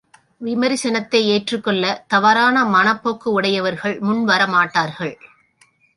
விமரிசனத்தை 0.45 1.19
ஏற்றுக் 1.25 1.63
கொள்ள 1.63 1.83
தவறான 2.07 2.63
மனப்போக்குடையவர்கள் 2.63 3.95
முன்வர 3.99 4.47
மாட்டார்கள். 4.47 5.13